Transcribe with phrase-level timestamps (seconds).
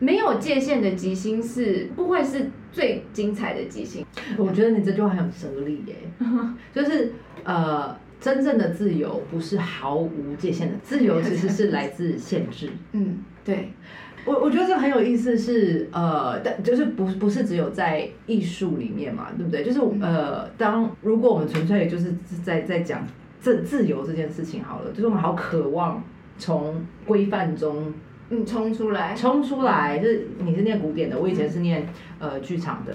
[0.00, 4.04] 没有界限的即兴是不会是最精彩的即兴。
[4.36, 5.94] 我觉得你这句话很有哲理耶，
[6.74, 7.12] 就是
[7.44, 12.70] 呃，真正的自由不是毫无界限的，自由其实是来自限制。
[12.92, 13.72] 嗯，对，
[14.24, 19.62] 我我觉得这很有意思是，呃，但就是不不是只有在艺术里面嘛，对不对？
[19.62, 22.14] 就是呃，当如果我们纯粹就是
[22.44, 23.06] 在在讲
[23.40, 26.02] 自自由这件事情好了，就是我们好渴望
[26.38, 27.92] 从规范中
[28.30, 29.98] 嗯，冲出来，冲出来。
[29.98, 31.86] 就是你是念古典的，我以前是念
[32.18, 32.94] 呃剧场的，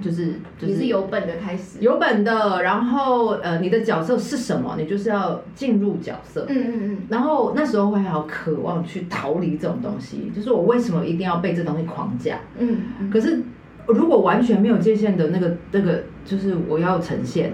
[0.00, 1.78] 就是就你是有本的开始。
[1.80, 6.46] 有本的，然后呃你的角色是什么，你就是要进入角色。
[6.48, 12.38] 嗯嗯嗯，然后那时候会好渴望去逃离这种东西，就是我为什么一定要被这东西框架？
[12.58, 13.42] 嗯嗯，可是
[13.88, 17.52] 如果完全没有界限的那个那个，就是我要呈现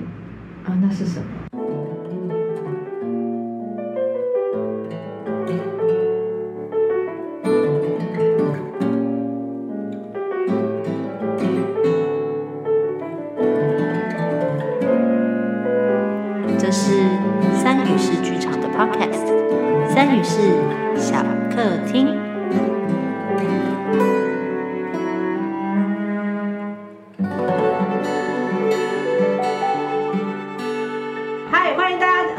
[0.65, 1.25] 啊，那是什么？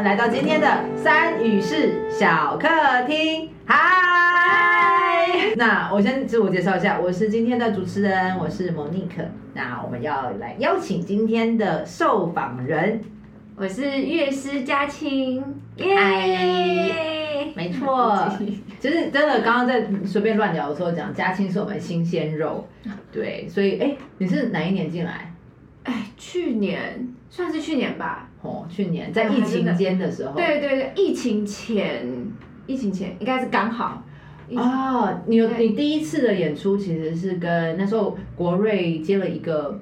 [0.03, 2.69] 来到今天的三语室小客
[3.05, 3.49] 厅。
[3.65, 9.25] 嗨，那我先自我介绍一下，我是今天的主持人，我是 Monique。
[9.53, 13.01] 那我们要来邀请今天的受访人，
[13.57, 15.43] 我是乐师嘉青，
[15.77, 17.51] 嗨耶！
[17.53, 18.25] 没错，
[18.79, 22.65] 其实真的刚刚在随便乱聊的时候讲，嘉青是我们新鲜肉，
[23.11, 25.33] 对，所以哎，你是哪一年进来？
[25.83, 28.28] 哎，去年算是去年吧。
[28.41, 32.07] 哦，去年在疫情间的时候，对对对，疫情前，
[32.67, 34.03] 疫情前应该是刚好。
[34.55, 39.79] 哦，你有你第一次的演出其实是跟那时候国瑞接了一个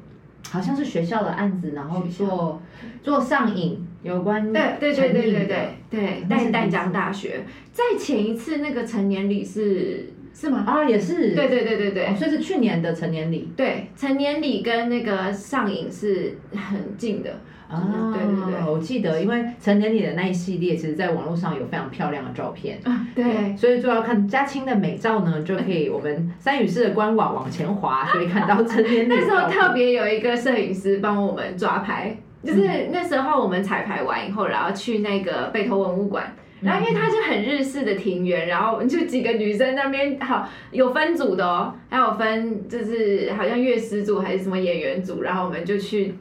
[0.49, 2.61] 好像是学校的案子，然后做
[3.01, 10.65] 做上瘾有关对对对对对对对，那是淡淡江大学，在前一次那个成年礼是是吗？
[10.67, 17.39] 啊，也是对对对对对哦所以是去年的成年礼对，成年礼跟那个上瘾是很近的。
[17.69, 22.79] 啊，对对对我记得，因为成年礼的那一系列，其实在网络上有非常漂亮的照片。
[22.83, 36.33] 啊，对，所以就要看嘉青的美照呢，就可以我们三语室的官网往前滑，可以看到成年礼 那时候特别有一个摄影师帮我们抓拍，就是那时候我们彩排完以后，然后去那个北投文物馆。
[36.59, 46.15] 然后因为它是很日式的庭园，然后就几个女生那边好有分组的哦，还有分就是好像乐师组还是什么演员组，然后我们就去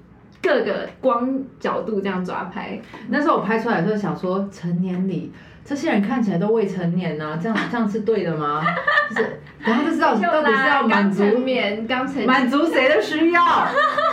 [0.47, 2.79] 各个光角度这样抓拍。
[3.09, 5.33] 那时候我拍出来的时候想说，成年礼
[5.65, 8.65] 这些人看起来都未成年呐、这样 这样是对的吗？
[9.11, 13.43] 就是，然后就知道到底是要啦，满足年，刚成满足谁的需要？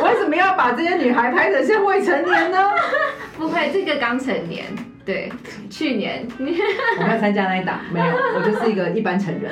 [0.04, 2.58] 为什么要把这些女孩拍成像未成年呢？
[3.38, 4.66] 不会，这个刚成年，
[5.06, 5.32] 对，
[5.70, 8.06] 去年 我没有参加那一档，没有，
[8.36, 9.52] 我就是一个一般成人。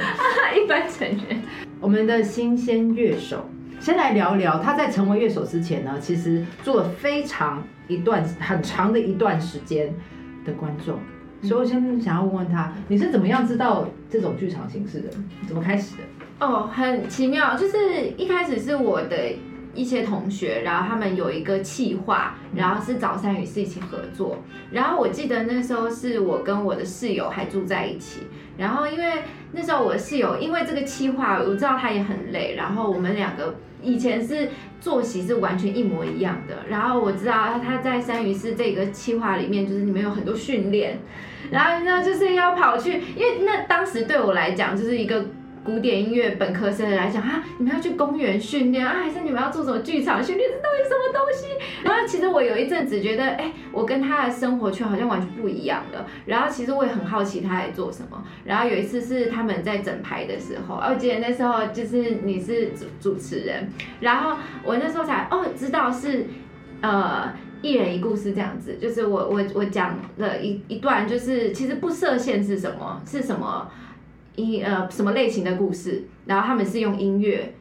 [0.55, 1.41] 一般成人。
[1.79, 3.49] 我们的新鲜乐手，
[3.81, 9.91] 先来聊聊他在成为乐手之前呢，其实做了非常一段很长的一段时间
[10.45, 10.99] 的观众。
[11.41, 15.09] 所以我先想要问问他，你是怎么样知道这种剧场形式的？
[15.47, 16.03] 怎么开始的？
[16.45, 19.33] 哦，很奇妙，就是一开始是我的
[19.73, 24.37] 一些同学，然后他们有一个企划，然后是早三与四一起合作。
[24.71, 28.21] 然后我记得那时候是我跟我的室友还住在一起，
[28.55, 34.49] 然后因为那时候我的室友因为这个企划，我知道他也很累，然后我们两个以前是
[34.79, 40.99] 作息是完全一模一样的，然后我知道他在三鱼市这个计划里面，就是你们有很多训练，
[41.51, 45.25] 然后呢就是要跑去，因为那当时对我来讲就是一个。
[45.63, 50.49] 古典音乐本科生来讲啊，你们要去公园训练啊，还是你们要做什么剧场训练？
[50.49, 51.45] 这到底什么东西？
[51.83, 56.05] 然后其实我有一阵子觉得，哎、我跟他的生活圈好像完全不一样了。
[56.25, 58.23] 然后其实我也很好奇他在做什么。
[58.43, 63.69] 然后有一次是他们在整排的时候，我记得那时候就是你是主主持人，
[63.99, 66.25] 然后我那时候才哦知道是
[66.81, 67.31] 呃。
[67.63, 73.69] 一人一故事这样子，就是我我我讲了一一段，就是其实不设限是什么，是什么
[74.35, 77.53] 一呃什么类型的故事，然后他们是用音乐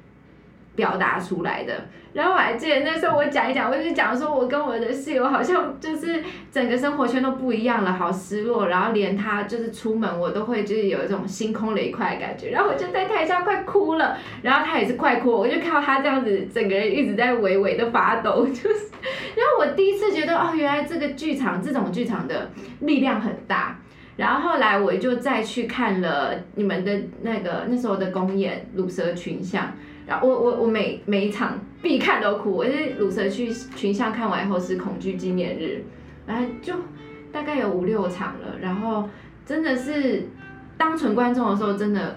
[0.75, 1.89] 表达出来的。
[2.13, 6.21] 然后我还记得那时候我讲一讲，我就讲说我跟我的室友好像就是
[6.51, 8.67] 整个生活圈都不一样了，好失落。
[8.67, 12.51] 然后连他就是出门我都会就是有一种心空了一块的感觉。
[12.51, 18.89] 然后我就在台下快哭了，然后他也是快哭，我就看到他这样子整个人一直在微微的发抖，就是。
[19.37, 22.51] 然后我第一次觉得哦，原来这个剧场这种剧场的
[22.81, 23.79] 力量很大。
[24.17, 29.65] 然后后来我就再去看了你们的那个那时候的公演《乳蛇群像》，
[30.19, 32.53] 我我我每每一场必看都哭。
[32.53, 35.85] 我是《鲁蛇去群像》看完以后是《恐惧纪念日》，
[36.29, 36.75] 然后就
[37.31, 39.09] 大概有五六场了，然后
[39.47, 40.29] 真的是
[40.77, 42.17] 当纯观众的时候，真的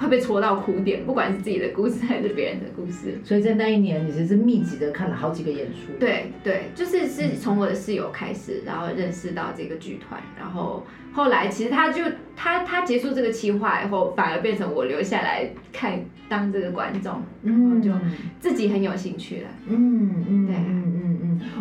[0.00, 3.20] 会被戳到哭点，不管是自己的故事还是别人的故事。
[3.22, 5.92] 所以在那一年，你其实是密集的看了好几个演出。
[6.00, 10.82] 对对，就是是从我的室友开始，然后认识到这个剧团，然后
[11.12, 12.02] 后来其实他就
[12.34, 16.00] 他他结束这个企划以后，反而变成我留下来看
[16.30, 17.92] 当这个观众，然后，就
[18.38, 19.48] 自己很有兴趣了。
[19.68, 20.99] 嗯嗯对嗯，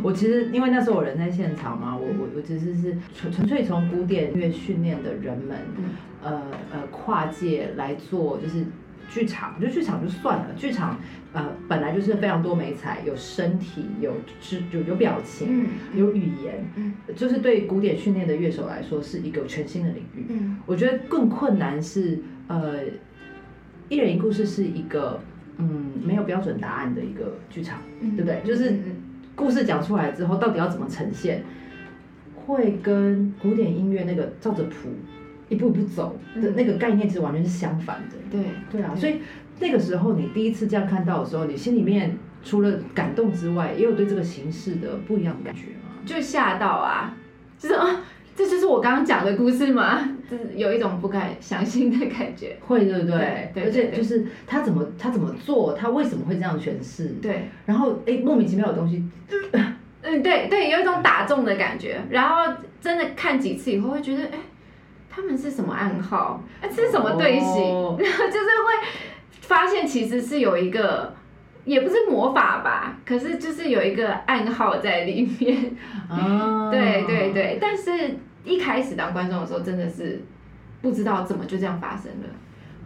[0.03, 5.83] 我其实因为那时候我人在现场嘛，我我我其实是纯纯粹从古典乐训练的人们，嗯。
[6.21, 6.41] 呃
[6.73, 8.65] 呃跨界来做就是
[9.09, 10.99] 剧场，就剧场就算了，剧场
[11.31, 16.93] 呃本来就是非常多美彩，有身体，有肢有有表情，嗯有语言，嗯。
[17.15, 20.25] 就是对古典训练的乐手来说是一个全新的领域。
[20.27, 20.57] 嗯。
[20.65, 22.79] 我觉得更困难是，呃，
[23.87, 25.21] 一人一故事是一个，
[25.57, 28.17] 嗯，没有标准答案的一个剧场，嗯。
[28.17, 28.41] 对不对？
[28.43, 28.83] 就是嗯
[29.39, 31.41] 故事讲出来之后，到底要怎么呈现，
[32.35, 34.89] 会跟古典音乐那个照着谱
[35.47, 38.17] 一步一步走的嗯那个概念，其实完全是相反的。
[38.29, 39.21] 对对啊，所以
[39.61, 46.03] 那个时候你第一次这样看到的时候，你心里面除了感动之外，也有对这个形式的不一样的感觉吗？
[46.05, 47.15] 就吓到啊，
[47.57, 48.01] 就是啊，
[48.35, 50.17] 这就是我刚刚讲的故事吗？
[50.29, 52.57] 就是有一种不敢相信的感觉。
[52.67, 53.51] 会，对不对？
[53.53, 57.07] 对对而且就是他怎么他怎么做，他为什么会这样诠释？
[57.21, 59.03] 对，然后哎，莫名其妙的东西，
[60.01, 61.99] 嗯， 对对，有一种打中的感觉。
[62.09, 64.37] 然后真的看几次以后，会觉得，哎，
[65.09, 66.43] 他们是什么暗号？
[66.73, 67.47] 是什么队形？
[67.47, 68.87] 哦然后 就是会
[69.41, 71.13] 发现其实是有一个，
[71.65, 75.75] 也不是魔法吧，可是就是有一个暗号在里面。
[76.07, 77.91] 啊，对对对，但是
[78.49, 80.21] 一开始当观众的时候，真的是
[80.81, 82.27] 不知道怎么就这样发生了。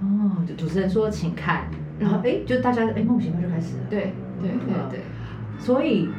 [0.01, 1.67] 哦，就主持人说请看，
[1.97, 3.83] 然后哎，就大家哎莫名其妙就开始了。
[3.89, 4.99] 对对对对。
[5.57, 6.09] 所以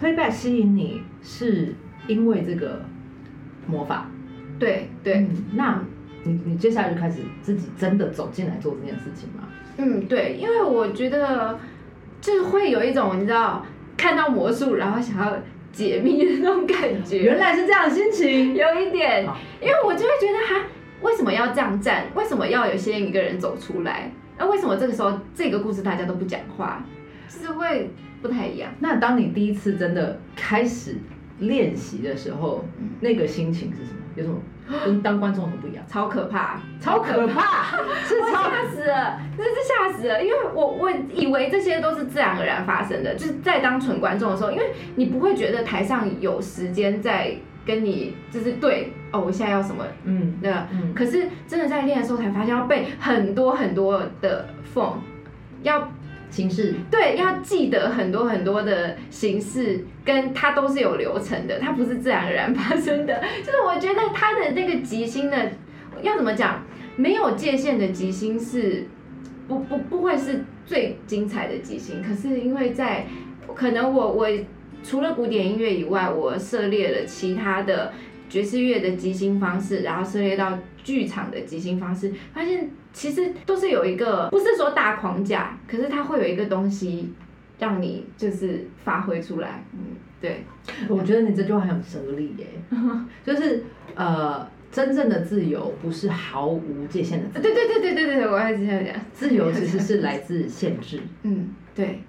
[0.00, 1.74] playback 吸引你是
[2.06, 2.80] 因为这个
[3.66, 4.06] 魔法，
[4.58, 5.82] 对对，嗯那
[6.24, 9.44] 你你接下来就开始自己真的走进来做这件事情吗？
[9.76, 11.58] 嗯，对，因为我觉得
[12.20, 13.66] 就是会有一种你知道
[13.96, 15.36] 看到魔术，然后想要
[15.72, 18.54] 解密的那种感觉，原来是这样的心情。
[18.54, 19.26] 有一点，
[19.60, 20.66] 因为我就会觉得哈，
[21.00, 22.06] 为什么要这样站？
[22.14, 24.12] 为什么要有先一个人走出来？
[24.38, 26.84] 那为什么这个时候这个故事大家都不讲话？
[27.28, 27.90] 就是会
[28.20, 28.70] 不太一样。
[28.80, 30.96] 那当你第一次真的开始
[31.38, 34.01] 练习的时候，嗯那个心情是什么？
[34.16, 34.36] 有什么
[34.84, 35.84] 跟当观众有什么不一样？
[35.88, 37.76] 超可怕，超可怕，
[38.06, 40.22] 是超吓死了，真是吓死了！
[40.22, 54.94] 因为我我以为这些都是自然而然发生的，就是在当纯观众的时候，因为你不会觉得台上有时间在跟你就是对哦，我现在要什么嗯那嗯可是真的在练的时候才发现要背很多很多的缝，
[55.62, 55.88] 要
[56.32, 56.74] 形式。
[56.90, 63.22] 对要记得很多很多的形式，跟它都是有流程的，它不是自然而然发生的。
[63.44, 65.52] 就是我觉得它的那个即兴的
[66.02, 66.64] 要怎么讲，
[66.96, 68.86] 没有界限的即兴是
[69.46, 73.06] 不不不会是最精彩的即兴，可是因为在
[73.54, 74.26] 可能我我
[74.82, 77.92] 除了古典音乐以外，我涉猎了其他的
[78.28, 87.12] 爵士乐的即兴方式，然后涉猎到剧场的即兴方式，发现其实都是有一个不是说大框架，可是它会有一个东西
[87.58, 89.64] 让你就是发挥出来。
[89.72, 89.78] 嗯，
[90.20, 90.44] 对，
[90.88, 92.46] 我觉得你这句话很有哲理耶，
[93.24, 98.94] 就是呃，真正的自由不是毫无界限的自由，对对对对对对对，我还是这样讲。
[99.12, 101.00] 自由其实是来自限制。
[101.22, 102.02] 嗯，对，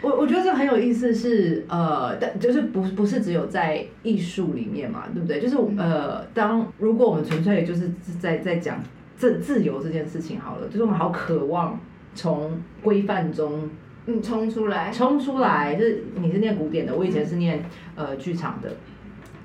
[0.00, 5.40] 我我觉得这很有意思是，呃，但就是不不是只有在艺术里面嘛，对不对？
[5.40, 7.90] 就是呃，当如果我们纯粹就是
[8.20, 8.80] 在在讲
[9.16, 11.78] 自自由这件事情好了，就是我们好渴望
[12.14, 13.68] 从规范中
[14.06, 14.90] 嗯，冲出来。
[14.90, 15.74] 冲出来。
[15.74, 17.62] 就是你是念古典的，我以前是念
[17.94, 18.70] 呃剧场的，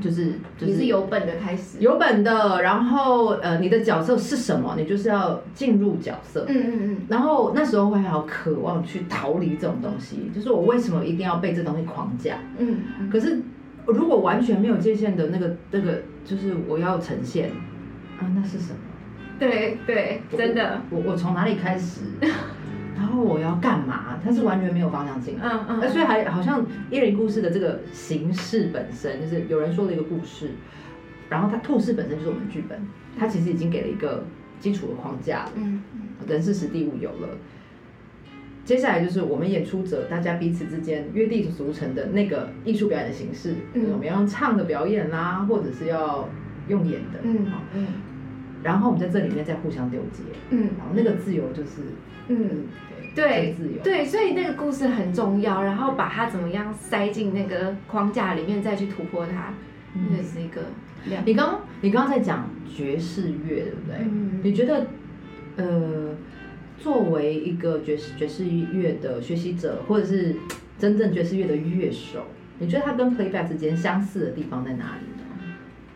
[0.02, 1.78] 就是就你是有本的开始。
[1.80, 6.46] 有本的，然后呃你的角色是什么，你就是要进入角色。
[6.48, 12.38] 嗯嗯嗯，然后那时候会好渴望去逃离这种东西，就是我为什么一定要被这东西框架？
[12.58, 13.40] 嗯嗯可是
[13.86, 17.50] 如果完全没有界限的那个那个，就是我要呈现
[18.20, 18.80] 啊，那是什么？
[19.40, 20.80] 对对，真的。
[20.90, 22.02] 我我从哪里开始？
[22.96, 24.20] 然后我要干嘛？
[24.24, 25.42] 他是完全没有方向性的。
[25.44, 30.52] 嗯嗯呃，所以还好像一人故事的这个形式本身，就是有人说了一个故事，
[31.30, 32.80] 然后它透视本身就是我们剧本，
[33.18, 34.24] 它其实已经给了一个
[34.60, 37.30] 基础的框架了，嗯嗯人事实地物有了。
[38.66, 46.30] 接下来就是我们演出者大家彼此之间约定俗成的那个艺术表演的形式，嗯我们要用唱的表演啦，或者是要
[46.70, 47.88] 用演的，嗯好嗯
[48.63, 51.82] 然后我们在这里面再互相丢接，嗯然后那个自由就是，
[52.29, 52.65] 嗯，
[53.13, 59.53] 对，对最自由，对，所以那个故事很重要，然后把它怎么样塞进那个框架里面，再去突破它，
[59.96, 60.62] 嗯那是一个
[61.25, 63.98] 你刚你刚刚在讲爵士乐，对不对？
[64.00, 64.88] 嗯你觉得，
[65.58, 66.15] 呃，
[66.79, 70.36] 作为一个爵士爵士乐的学习者，或者是
[70.79, 72.25] 真正爵士乐的乐手，
[72.60, 75.12] 你觉得它跟 playback 之间相似的地方在哪里呢？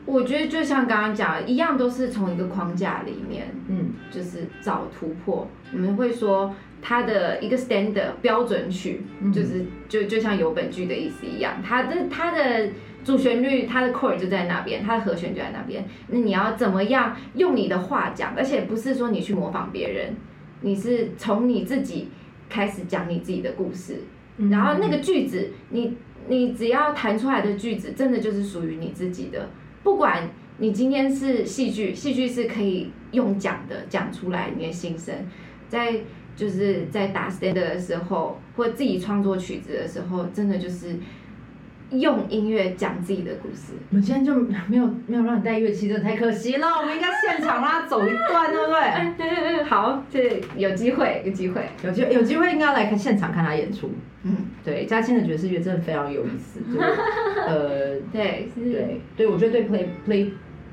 [0.07, 5.45] 我觉得就像刚刚讲的，一样都是从一个框架里面，嗯就是找突破。
[5.73, 12.69] 我们会说它的一个 standard 标准曲，嗯就是就就像有本剧的意思一样，它的它的
[13.03, 15.83] 主旋律，它的 chord 就在那边，它的和弦就在那边。
[16.07, 20.15] 那你要怎么样用你的话讲，而且不是说你去模仿别人，
[20.61, 22.07] 你是从你自己
[22.47, 24.03] 开始讲你自己的故事，
[24.37, 25.97] 嗯然后那个句子，你
[26.29, 29.49] 你只要弹出来的句子，真的就是属于你自己的。
[29.87, 35.15] 不管你今天是戏剧，戏剧是可以用讲的讲出来你的心声，
[35.69, 36.01] 在
[36.35, 40.97] 就是在打 stand 的时候，或自己创作曲子的时候，真的就是
[41.91, 43.73] 用音乐讲自己的故事。
[43.89, 46.67] 我们今天就没有没有让你带乐器，真的太可惜了。
[46.67, 48.79] 我们应该现场让他走一段，对不对？
[48.79, 51.61] 嗯对对对，好，这有机会，有机会。
[51.83, 53.89] 有机有机会应该来看现场看他演出。
[54.23, 56.79] 嗯，对，嘉欣的爵士乐真的非常有意思，就是
[57.45, 59.85] 呃， 对，是，对对，我觉得对 play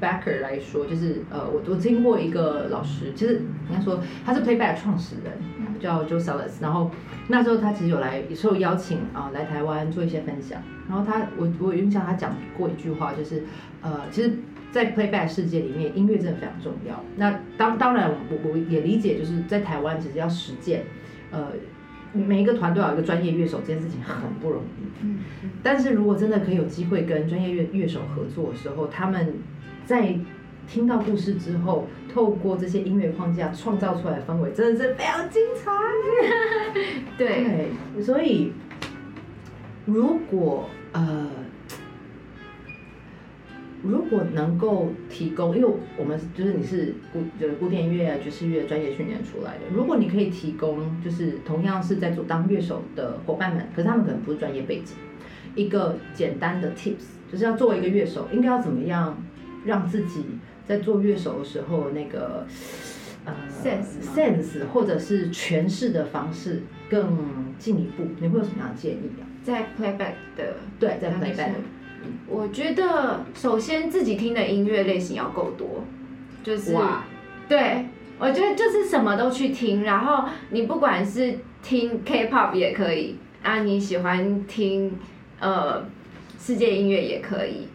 [0.00, 5.32] playbacker 来说，就是呃，我我听过一个老师，其实应该说他是 playback 创始人，
[5.84, 6.90] 叫 Joe Salas，然后
[7.28, 13.44] 那时候他其实有来也是有邀请啊、来台湾做一些分享，然后他我我有印象他讲过一句话，就是
[13.82, 14.32] 呃，其实。
[14.74, 17.00] 在 playback 世界里面，音乐真的非常重要。
[17.14, 20.82] 那当当然我，我也理解，就是在台湾其实要实践，
[21.30, 21.46] 呃，
[22.12, 24.82] 每一个团队有一个专业乐手，这件事情很不容易。
[25.02, 25.20] 嗯
[25.62, 29.34] 但是如果真的可以有机会跟专业乐乐手合作的时候，他们
[29.84, 30.12] 在
[30.68, 35.70] 听到故事之后，透过这些音乐框架创造出来的氛围，真的是非常精彩。
[37.16, 37.44] 对，
[37.94, 38.52] 对，所以
[39.84, 41.28] 如果呃，
[43.82, 45.68] 如果能够提供，因为
[45.98, 54.96] 我们就是你是古就是古典音乐、爵士乐专业训练出来的，如果你可以提供，就是同样是在做当乐手的伙伴们，可是他们可能不是专业背景，
[55.54, 59.22] 一个简单的 tips，就是要作为一个乐手，应该要怎么样
[59.64, 60.24] 让自己
[60.66, 62.46] 在做乐手的时候那个。
[63.26, 63.32] 呃
[63.64, 69.24] Sense sense 或者是诠释的方式更进一步，你会有什么样的建议啊？
[69.42, 71.52] 在 playback 的对，在 playback
[72.28, 75.84] 我觉得首先自己听的音乐类型要够多，
[76.42, 77.02] 就是哇，
[77.48, 77.86] 对，
[78.18, 84.98] 我觉得就是什么都去听，然后你不管是听 K-pop 也可以啊，你喜欢听
[85.40, 85.82] 呃
[86.38, 87.68] 世界音乐也可以，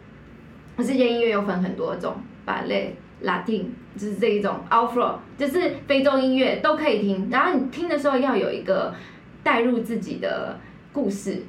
[0.77, 2.17] 世界音乐又分很多种，
[2.50, 3.65] 芭蕾、Latin
[3.96, 8.96] 就是这一种 Afro，就是非洲音乐都可以听，然后你听的时候要有一个
[9.44, 10.60] 带入自己的
[10.91, 11.44] 故事，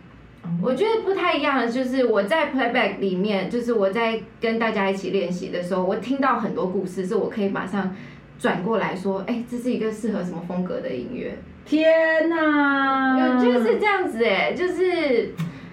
[0.62, 7.96] 我觉得不太一样的就是我在 playback 里面，就是我在跟大家一起练习的时候，我听到很多故事，是我可以马上
[8.38, 11.34] 转过来说，哎、这是一个适合什么风格的音乐。
[11.64, 13.14] 天哪！
[13.16, 15.32] 我觉得是这样子哎，就是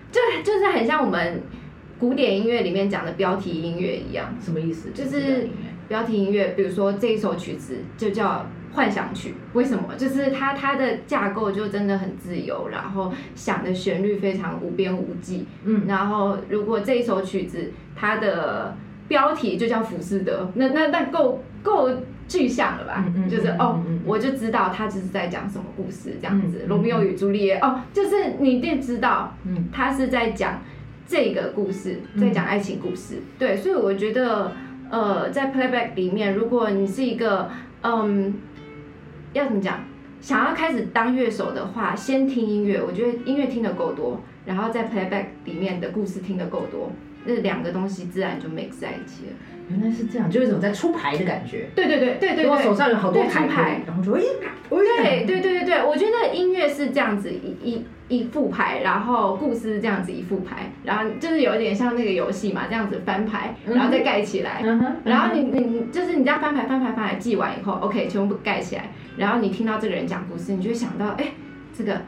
[0.09, 1.41] 就就是很像我们
[1.99, 4.35] 古典音乐里面讲的标题音乐一样。
[4.39, 4.91] 什么意思？
[4.93, 5.49] 就是
[5.87, 9.95] 标题音乐，比如说这一首曲子就叫幻想曲，为什么？
[9.97, 15.45] 就是它它的架构就真的很自由，然后想的旋律非常无边无际。
[15.63, 18.75] 嗯，然后如果这一首曲子它的
[19.07, 21.89] 标题就叫浮士德，那那那够够
[22.27, 23.05] 具象了吧？
[23.07, 30.61] 嗯嗯就是哦我就知道他就是在讲什么故事这样子，罗密欧与朱丽叶》哦，就是你一定知道，嗯他是在讲
[31.07, 33.15] 这个故事，嗯在讲爱情故事。
[33.39, 34.51] 对，所以我觉得，
[34.89, 37.49] 呃，在 playback 里面，如果你是一个，
[37.81, 38.33] 嗯，
[39.33, 39.85] 要怎么讲，
[40.19, 46.91] 想要开始当乐手的话，先听音乐，我觉得音乐听得够多，然后在 playback 里面的故事听得够多，
[47.25, 49.33] 那两个东西自然就 mix 在一起了。
[49.69, 51.69] 原来是这样，就有一种在出牌的感觉。
[51.75, 54.21] 对对对对对对，我手上有好多对牌出牌，然后就哎，
[54.69, 64.61] 对对对对对，我觉得音乐是这样子一一一副牌，然后故事是这样子一副牌，然后就是有一点像那个游戏嘛，这样子翻牌，然后再盖起来。
[64.63, 71.25] 嗯哼，然后你你就是你这样翻牌翻牌翻牌记完以后，OK，全部盖起来，然后你听到这个人讲故事，你就会想到，哎，
[71.77, 72.01] 这个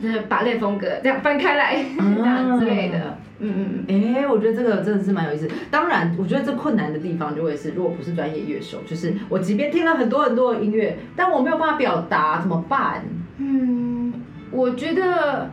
[0.00, 4.14] 就是芭蕾风格，这样翻开来，这样之类的，嗯嗯嗯。
[4.14, 5.48] 哎、我觉得这个真的是蛮有意思。
[5.70, 13.02] 当然，我觉得这困难的地方就会是，如果不是专业乐手，就是我即便听了很多很多的音乐，但我没有办法表达，怎么办？
[13.38, 14.12] 嗯，
[14.50, 15.50] 我觉得，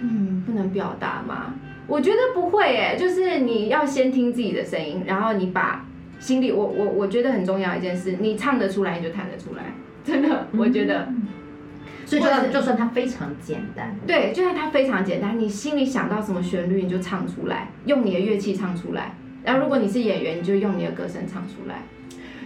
[0.00, 1.54] 嗯，不能表达嘛。
[1.86, 5.84] 我觉得不会诶，就是你要先听自己的声音，然后你把
[6.18, 11.08] 心里，我我我觉得很重要一件事，你唱得出来你就弹得出来，真的，我觉得。
[12.10, 19.14] 所以就算就算它非常简单，对，就算它非常简单，你心里想到什么旋律你就唱出来，用你的乐器唱出来。
[19.44, 21.82] 然后如果你是演员，你就用你的歌声唱出来。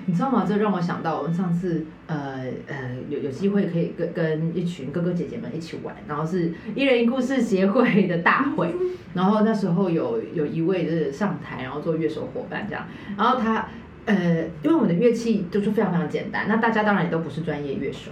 [0.06, 0.44] 你知道吗？
[0.47, 8.71] 这让我想到我们上次呃呃有有机会可以跟跟一群哥哥姐姐们一起玩，然后是一人一故事协会的大会，
[9.14, 13.66] 然后那时候有有一位就是上台，然后做乐手伙伴这样，然后他
[14.04, 14.14] 呃
[14.62, 18.11] 因为我们的乐器都是非常非常简单，那大家当然也都不是专业乐手。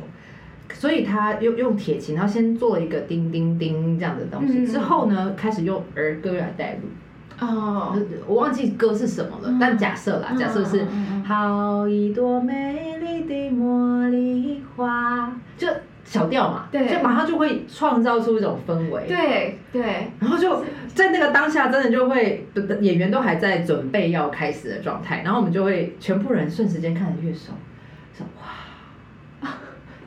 [0.72, 6.88] 所以他用用铁琴，然后先做了一个叮叮叮这样的东西，之后呢，开始用儿歌来带入。
[7.38, 10.86] 哦，我忘记歌是什么了，但假设啦，假设是
[11.26, 15.66] 好一朵美丽的茉莉花，就
[16.04, 19.06] 小调嘛，对，就马上就会创造出一种氛围。
[19.08, 20.64] 对对，然后就
[20.94, 22.46] 在那个当下，真的就会
[22.80, 27.52] 演员都还在准备要开始的状态，然后我们就会全部人瞬时间看着乐手，
[28.16, 28.61] 说哇。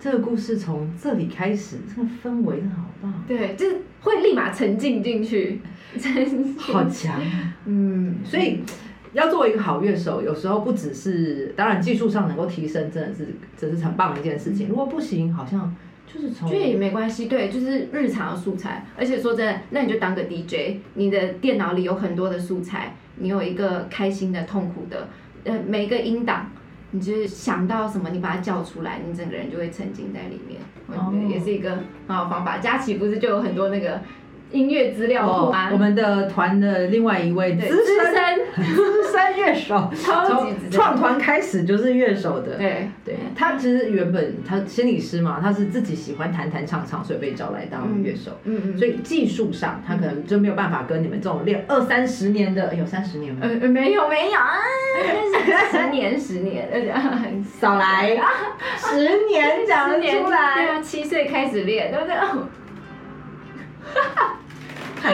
[0.05, 3.12] 这个故事从这里开始，这个氛围真的好棒。
[3.27, 5.59] 对，就是会立马沉浸进去，
[6.59, 7.19] 好强。
[7.65, 8.59] 嗯，所以
[9.13, 14.69] 要作为一个好乐手，有时候不只是，当然技术上能够提升，真的是这是很棒的一件事情。
[14.69, 17.25] 如果不行，好像就是从，这也没关系。
[17.25, 18.85] 对，就是日常的素材。
[18.95, 25.09] 而且说真的，那你就当个 DJ，你的电脑里有很多的素材，你有一个开心的、痛苦的，
[25.45, 26.51] 呃，每一个音档。
[26.96, 30.62] 你就是想到什么，你把它叫出来，你整个人就会沉浸在里面。
[30.88, 31.72] 我觉得也是一个
[32.08, 32.58] 很好方法。
[32.60, 34.00] 佳琪不是就有很多那个。
[34.52, 42.56] 音乐资料库啊，我们的团的另外一位资深资深乐手，从创团开始就是乐手的。
[42.58, 48.32] 对对，他其实原本他心理师嘛，他是自己喜欢弹弹唱唱，所以被招来当乐手。
[48.46, 48.78] 嗯嗯。
[48.78, 53.42] 所以技术上他可能就没有办法跟你们这种练二三十年的，有三十年吗？
[53.44, 54.60] 呃，没有没有啊，
[55.72, 56.70] 十年十年，
[57.60, 58.16] 少来
[58.78, 62.16] 十年讲出来，对啊，七岁开始练，对不对？
[63.94, 64.32] 哈哈。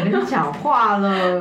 [0.04, 1.40] 跟你讲话了，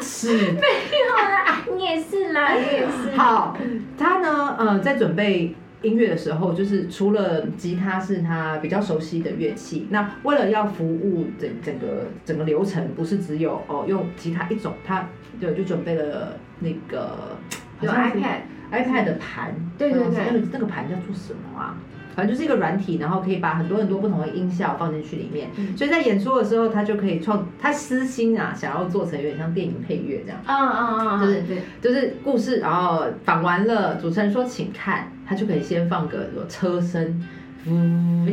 [0.00, 3.16] 是 没有啦，你也是啦，你也是。
[3.16, 3.56] 好，
[3.98, 15.08] 他呢，呃，在准备音乐的时候，就是除了吉他是他比较熟悉的乐器，那为了要服务整整个整个流程，不是只有哦用吉他一种，他
[15.40, 17.36] 对就准备了那个
[17.80, 21.74] 有 iPad iPad 的盘，对对对，那个那个盘叫做什么啊？
[22.20, 30.38] 反正就是一个软体，然后可以把很多很多不同的音效放进去里面，所以在演出的时候，他就可以创他私心啊，想要做成有点像电影配乐这样。
[30.44, 31.24] 啊啊啊！
[31.24, 31.42] 就是
[31.80, 37.26] 就是故事，然后访完了，主持人说请看，他就可以先放个车声，
[37.64, 38.28] 嗯，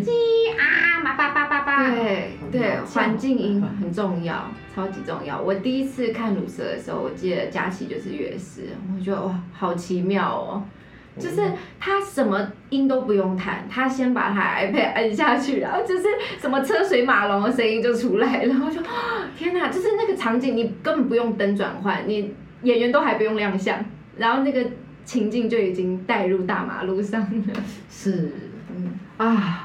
[0.60, 1.90] 啊，叭叭叭叭叭。
[1.90, 5.40] 对对，环境音很重要，超级重要。
[5.40, 10.64] 我第一次看鲁蛇的时候，我记得佳琪就是乐师，我觉得哇，好奇妙哦。
[11.20, 11.42] 就是
[11.80, 16.04] 他什么音都不用弹，他先把他 iPad 按下去，然后就是
[16.40, 18.82] 什么车水马龙的声音就出来，然后就
[19.38, 23.84] 天哪，就是那个场景你根本不用灯转换，你演员都还不用亮相，
[24.18, 24.64] 然后那个
[25.06, 27.54] 情境就已经带入大马路上了。
[27.90, 28.32] 是，
[28.76, 29.64] 嗯啊。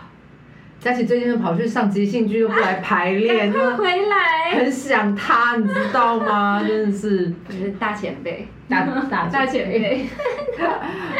[0.80, 6.60] 佳琪最近又跑去上即兴剧，又不来排练， 回来，很想他，你知道吗？
[6.66, 10.04] 真的是， 你是大前辈，大大大前辈。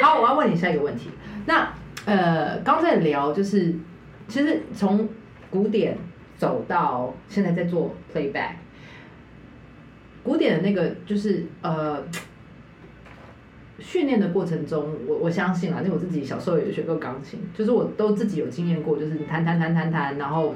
[0.02, 1.08] 好，我要问你下一个问题。
[1.46, 1.72] 那
[2.04, 3.74] 呃，刚在聊，就是
[4.28, 5.08] 其实从
[5.50, 5.96] 古典
[6.36, 8.54] 走到现在在做 playback，
[10.22, 12.02] 古典的那个就是呃。
[13.78, 20.54] 训练的过程中，我我相信啊，因为我自己小时候也学过钢琴，就是我都自己有经验过，就是你弹弹弹弹弹，然后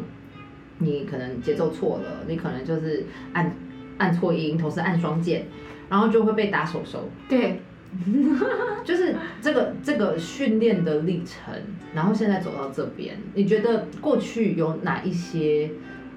[0.78, 3.50] 你可能节奏错了，你可能就是按
[3.98, 5.44] 按错音，同时按双键，
[5.88, 7.08] 然后就会被打手手。
[7.28, 7.60] 对，
[8.84, 11.54] 就是这个这个训练的历程，
[11.94, 15.70] 然后现在走到这边，你觉得过去有哪一些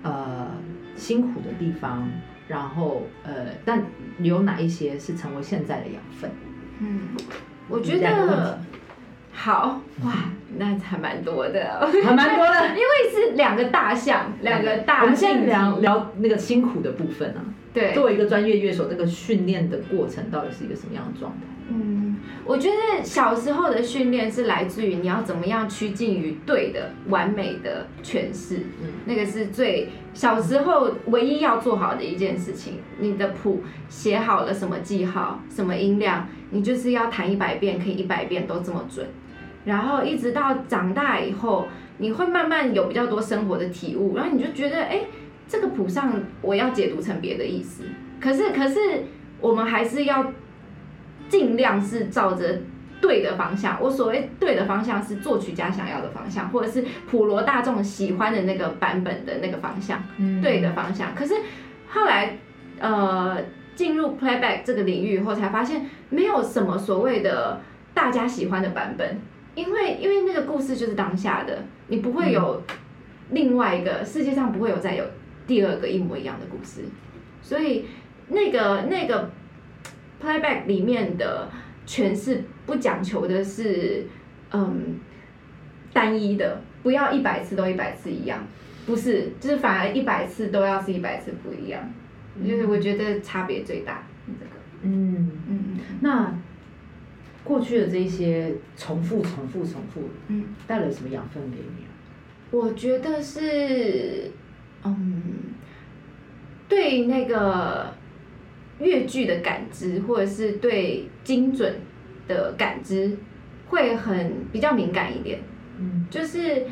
[0.03, 0.47] 呃
[0.95, 2.09] 辛苦的地方？
[2.47, 3.83] 然后呃，但
[4.19, 6.31] 有哪一些是成为现在的养分？
[6.79, 7.01] 嗯，
[7.67, 8.59] 我觉得
[9.31, 15.03] 好哇，那还蛮多的，还蛮多的， 因为是两个大项，两个大。
[15.03, 17.45] 我们先聊聊那个辛苦的部分啊。
[17.71, 21.37] 对，作为一个专业乐手，这个训练的过程到底是一个什么样的状态？
[21.69, 32.79] 嗯，我觉得小时候的训练是来自于你要怎么样趋近于对的、完美的诠释，嗯，那个是最小时候唯一要做好的一件事情。
[32.99, 39.07] 你的谱写好了，什么记号，什么音量，你就是要弹一百遍，可以一百遍都这么准。
[39.65, 45.01] 然后一直到长大以后，你会慢慢有比较多生活的体悟，然后你就觉得，哎。
[45.51, 47.81] 这个谱上我要解读成别的意思，
[48.21, 48.79] 可是可是
[49.41, 50.31] 我们还是要
[51.29, 52.59] 尽量是照着
[52.99, 53.77] 对的方向。
[53.81, 61.15] 我所谓对的方向是作曲家想要的方向，或者是普罗大众喜欢的那个版本的那个方向，嗯对的方向。
[61.15, 61.33] 可是
[61.87, 62.37] 后来
[62.79, 63.37] 呃
[63.75, 67.61] 进入 playback 这个领域以后，才发现没有什么所谓的
[67.93, 69.21] 大家喜欢的版本，
[69.55, 72.61] 因为因为那个故事就是当下的，你不会有
[73.31, 75.05] 另外一个世界上不会有再有
[75.47, 76.81] 第二个一模一样的故事，
[77.41, 77.85] 所以
[78.27, 79.29] 那个那个
[80.21, 81.49] playback 里面的
[81.87, 84.05] 诠释不讲求的是
[84.51, 84.99] 嗯
[85.93, 88.45] 单一的，不要一百次都一百次一样，
[88.85, 91.91] 不是，就是反而一百次都要是一百次不一样，
[92.47, 94.51] 就是我觉得差别最大这个，
[94.83, 96.33] 嗯，嗯嗯那
[97.43, 100.45] 过去的这一些重复、重复、重复，嗯。
[100.67, 101.89] 带了什么养分给你啊？
[102.51, 104.29] 我觉得是，
[104.83, 105.23] 嗯，
[106.67, 107.91] 对那个
[108.79, 111.75] 乐句的感知，或者是对精准
[112.27, 113.17] 的感知，
[113.67, 115.39] 会很比较敏感一点。
[115.77, 116.65] 嗯就是，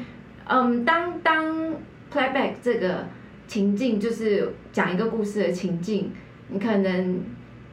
[0.46, 1.74] 嗯，当当
[2.12, 3.06] playback 这个
[3.48, 6.12] 情境，就是讲一个故事的情境，
[6.50, 7.22] 你可能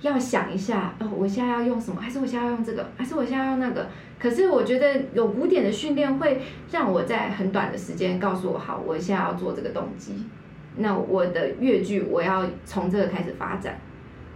[0.01, 2.01] 要想一下，哦，我现在要用什么？
[2.01, 2.91] 还是我现在要用这个？
[2.97, 3.89] 还是我现在要用那个？
[4.19, 10.15] 可是我觉得有古典的训练会让我在很短的时间告诉我，好，我现在要做这个动机。
[10.77, 13.79] 那我的乐句我要从这个开始发展。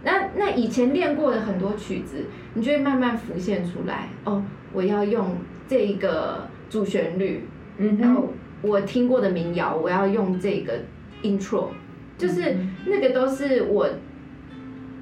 [0.03, 4.09] 那那以前练过的很多曲子，你就会慢慢浮现出来。
[4.23, 5.35] 哦，我要用
[5.67, 7.45] 这一个主旋律，
[7.77, 10.79] 嗯然后我听过的民谣，我要用这个
[11.23, 11.67] intro，
[12.17, 13.89] 就是那个都是我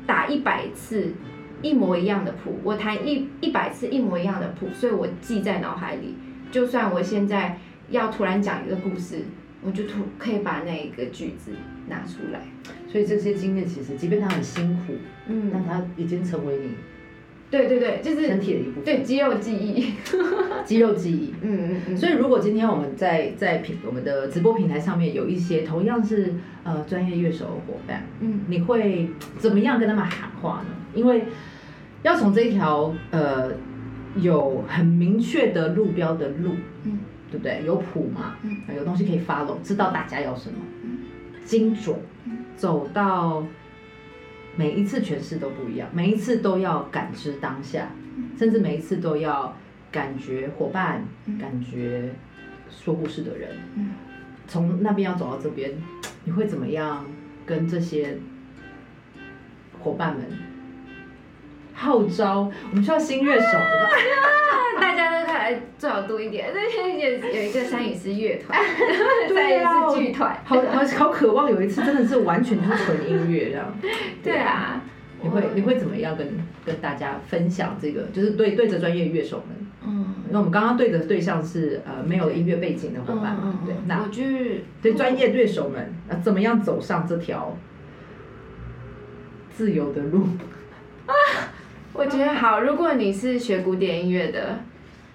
[0.06, 1.14] 打一百次
[1.62, 6.16] 一模一样的谱，我弹一一百次一模一样的谱，所以我记在脑海里。
[6.50, 9.26] 就算我现在要突然讲一个故事，
[9.63, 11.52] 我就突可以把那一个句子
[11.88, 12.41] 拿出来。
[12.88, 14.93] 所以这些经验其实，即便他很辛苦，
[15.28, 16.72] 嗯，但他已经成为你
[17.50, 19.93] 对对对，就是身体的一部分，对肌肉记忆。
[20.65, 21.34] 肌肉记忆。
[21.41, 21.98] 嗯嗯嗯。
[21.98, 26.34] 所以，如果今天我们在在平我们的直播平台上面有一些同样是
[26.65, 30.76] 呃专业乐手的伙伴，嗯你会怎么样跟他们喊话呢？
[30.93, 31.24] 因为
[32.04, 33.52] 要从这一条呃
[34.20, 36.52] 有很明确的路标的路，
[36.84, 37.00] 嗯
[37.32, 37.63] 对不对？
[37.66, 38.62] 有谱嘛，嗯。
[38.76, 41.00] 有东西可以 follow，知道大家要什么，嗯。
[41.46, 43.46] 精准嗯，走到
[44.56, 47.90] 每一次诠释都不一样，每一次都要感知当下，
[48.38, 49.56] 甚至每一次都要
[49.92, 51.38] 感觉伙伴，嗯。
[51.38, 52.13] 感觉
[52.70, 53.50] 说故事的人。
[53.76, 53.92] 嗯。
[54.48, 55.72] 从那边要走到这边，
[56.24, 57.06] 你会怎么样
[57.46, 58.18] 跟这些
[59.80, 60.26] 伙伴们
[61.78, 62.52] 号召？
[62.72, 63.58] 我们需要新乐手？
[64.82, 66.48] 大家都看来最好多一点。
[66.54, 68.60] 这边有有一个山语诗乐团，
[69.30, 70.36] 对啊剧团。
[70.44, 73.74] 好好好渴望有一次真的是完全就是纯音乐这样。
[74.24, 74.82] 对啊，
[75.22, 76.28] 你会你会怎么样跟
[76.66, 78.04] 跟大家分享这个？
[78.13, 79.56] 就是对对着专业乐手们。
[79.90, 83.60] 嗯那我们刚刚对的对象是呃没有音乐背景的伙伴嘛？
[83.66, 87.56] 对，那我觉得对专业乐手们，啊，怎么样走上这条
[89.56, 90.28] 自由的路？
[91.98, 94.60] 我觉得好，如果你是学古典音乐的，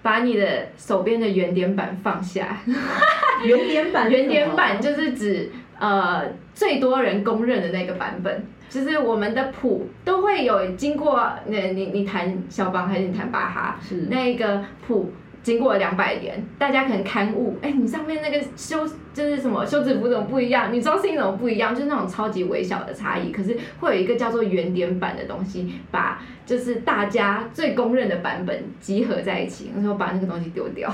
[0.01, 2.57] 把你的手边的原点板放下。
[3.41, 14.07] 原点版是什么，原点版就是指呃最多人公认的那个版本，就是我们的谱都会有经过，那你你弹肖邦还是你弹巴哈，是。
[14.09, 30.91] 那个谱经过两百年，大家可能刊物，哎，你上面那个修就是什么休止符怎么不一样，你装饰音怎么不一样，就是那种超级微小的差异，可是会有一个叫做原点版的东西，把就是大家最公认的版本集合在一起， 然后把那个东西丢掉。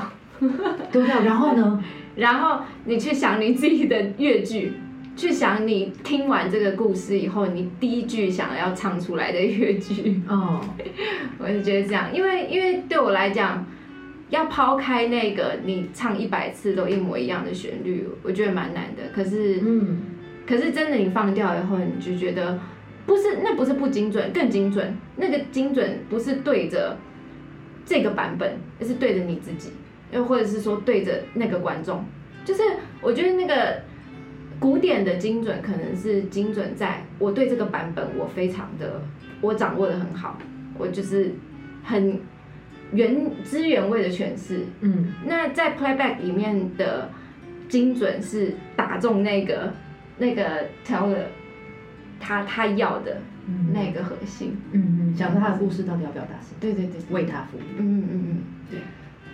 [0.92, 1.84] 丢掉，然后呢？
[2.16, 4.72] 然后你去想你自己的乐句，
[5.16, 10.62] 去想你听完这个故事以后，你第一句想要唱出来的乐句，哦，
[11.38, 13.66] 我是觉得这样，因为因为对我来讲，
[14.30, 19.04] 要抛开那个你唱一百次都一模一样的旋律，我觉得蛮难的。
[19.14, 20.02] 可是，嗯，
[20.48, 22.60] 可是真的你放掉以后，你就觉得
[23.06, 24.96] 不是，那不是不精准，更精准。
[25.16, 26.98] 那个精准不是对着
[27.86, 29.72] 这个版本，而是对着你自己，
[30.12, 32.06] 又或者是说对着那个观众。
[32.46, 32.62] 就是
[33.02, 33.82] 我觉得那个
[34.60, 39.02] 古典的精准，可能是精准在我对这个版本我非常的
[39.42, 40.38] 我掌握的很好，
[40.78, 41.34] 我就是
[41.84, 42.20] 很
[42.94, 44.66] 原汁原味的诠释。
[44.82, 47.10] 嗯，那在 playback 里面的
[47.68, 49.74] 精准是打中那个
[50.18, 51.24] 那个 teller
[52.20, 53.72] 他他要的嗯。
[53.74, 54.58] 那个核心。
[54.72, 58.38] 嗯嗯，讲说他的故事到底要表达什么，对对对，为他服务，嗯嗯嗯，
[58.70, 58.80] 对，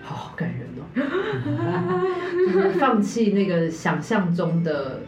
[0.02, 0.86] 好好感人哦，
[2.54, 5.02] 就是放弃那个想象中的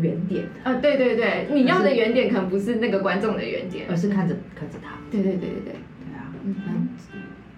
[0.00, 3.86] 原点，啊，对对对，你要的原点可能不是那个观众的原点。
[3.90, 4.92] 而是看着看着他。
[5.10, 5.74] 对对对对对，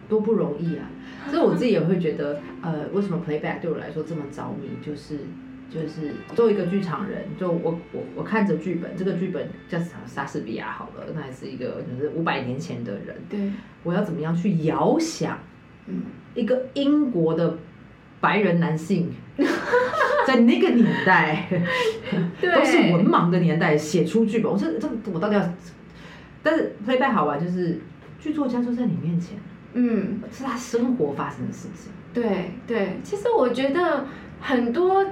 [0.08, 0.88] 多不容易啊！
[1.30, 5.18] 所以我自己也会觉得，呃，为什么 playback 对我来说这么着迷，就是
[5.70, 15.38] 就是作为一个剧场人，就我我我看着剧本，这个剧本叫莎莎士比亚好了，那还是一个就是五百年前的人，对，我要怎么样去遥想
[15.86, 16.02] 嗯，
[16.34, 17.58] 一个英国的
[18.20, 19.10] 白人男性，
[20.26, 21.46] 在那个年代。
[22.40, 22.54] 对。
[22.54, 25.52] 都是文盲的年代写出剧本，我说这我到底要？
[26.42, 27.78] 但是 playback 好玩就是
[28.18, 29.38] 剧作家就在你面前。
[29.74, 31.92] 嗯，是他生活发生的事情。
[32.14, 34.06] 对对，其实我觉得
[34.40, 35.04] 很多，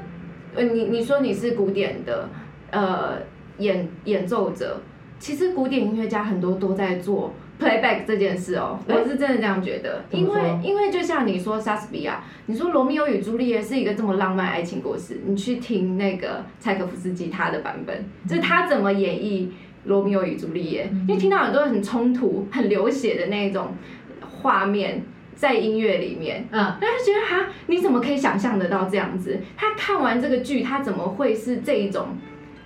[0.55, 2.29] 呃，你你说你是古典的，
[2.71, 3.19] 呃，
[3.59, 4.81] 演演奏者，
[5.19, 19.49] 其实古典音乐家很多都在做 playback 这件事哦，哎我是真的这样觉得，因为因为就像你说莎士比亚，你说罗密欧与朱丽叶是一个这么浪漫爱情故事，你去听那个柴可夫斯基他的版本，就是他怎么演绎
[19.87, 23.75] 罗密欧与朱丽叶，因为听到很多很冲突、很流血的那种
[24.21, 25.03] 画面
[25.35, 26.47] 在音乐里面。
[26.51, 29.39] 嗯，然后就觉得哈，你怎么可以想象得到这样子？
[29.57, 32.09] 他看完这个剧，他怎么会是这一种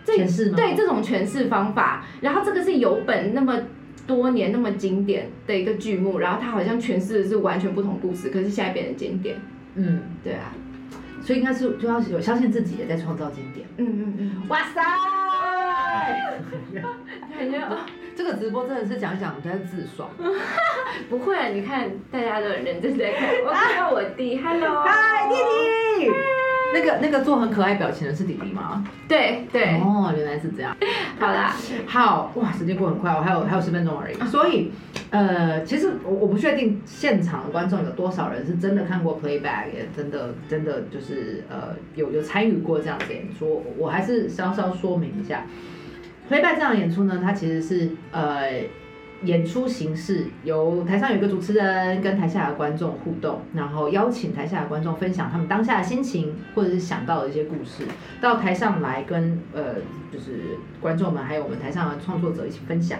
[0.05, 2.05] 这诠释吗对这种诠释方法？
[2.21, 3.59] 然后这个是有本那么
[4.07, 9.37] 多年那么经典的一个剧目，然后他好像诠释的是完全不同故事，可是现在变成经典。
[9.75, 10.53] 嗯，对啊，
[11.23, 13.67] 所以应该是就要有相信自己也在创造经典。
[13.77, 14.81] 嗯嗯嗯，哇塞！
[17.41, 17.79] 感觉哦
[18.15, 20.11] 这个直播真的是讲一讲，在自爽。
[21.09, 25.35] 不会啊，你看大家都很认真在看，我看到我弟，Hello，嗨，弟
[26.05, 26.11] 弟。
[26.75, 28.85] 那个那个做很可爱表情的是弟弟吗？
[29.09, 30.77] 对对，哦，原来是这样。
[31.19, 34.15] 好啦，好哇，时间过很快，我还有还有十分钟而已。
[34.27, 34.71] 所以，
[35.09, 43.49] 呃，其实我我不确定现场的观众有多少人是真的看过 playback，也真的真的就是呃有有参与过这样的演出。
[43.49, 45.47] 我我还是稍稍说明一下
[46.31, 48.63] ，playback 这场演出呢，它其实是呃。
[49.25, 57.85] 演出形式由台上有一个主持人跟台下的观众互动，然后邀请台下的观众分享他们当下的心情，或者是想到的一些故事，
[58.19, 59.75] 到台上来跟呃
[60.11, 62.99] 就是观众们还有我们台上的创作者一起分享。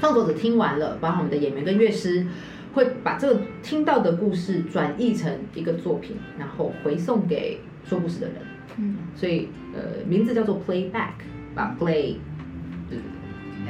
[0.00, 2.26] 创作者听完了，包括我们的演员跟乐师，
[2.74, 8.36] 会把这个听到的故事转译成一个作品，然后回送给说故事的人。
[8.78, 11.12] 嗯所以呃名字叫做 playback，
[11.54, 12.27] 把 play 就是